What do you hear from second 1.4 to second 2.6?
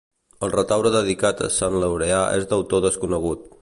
a Sant Laureà és